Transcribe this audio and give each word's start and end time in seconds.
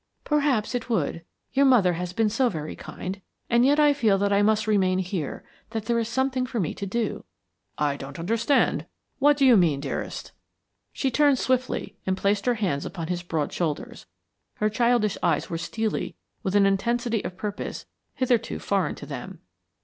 "Perhaps 0.23 0.73
it 0.73 0.89
would. 0.89 1.23
Your 1.53 1.67
mother 1.67 1.93
has 1.93 2.11
been 2.11 2.27
so 2.27 2.49
very 2.49 2.75
kind, 2.75 3.21
and 3.51 3.63
yet 3.63 3.79
I 3.79 3.93
feel 3.93 4.17
that 4.17 4.33
I 4.33 4.41
must 4.41 4.65
remain 4.65 4.97
here, 4.97 5.43
that 5.69 5.85
there 5.85 5.99
is 5.99 6.07
something 6.09 6.47
for 6.47 6.59
me 6.59 6.73
to 6.73 6.87
do." 6.87 7.23
"I 7.77 7.97
don't 7.97 8.17
understand. 8.17 8.87
What 9.19 9.37
do 9.37 9.45
you 9.45 9.55
mean, 9.55 9.79
dearest?" 9.79 10.31
She 10.91 11.11
turned 11.11 11.37
swiftly 11.37 11.97
and 12.07 12.17
placed 12.17 12.47
her 12.47 12.55
hands 12.55 12.83
upon 12.83 13.09
his 13.09 13.21
broad 13.21 13.53
shoulders. 13.53 14.07
Her 14.55 14.71
childish 14.71 15.19
eyes 15.21 15.51
were 15.51 15.59
steely 15.59 16.15
with 16.41 16.55
an 16.55 16.65
intensity 16.65 17.23
of 17.23 17.37
purpose 17.37 17.85
hitherto 18.15 18.57
foreign 18.57 18.95
to 18.95 19.05
them. 19.05 19.41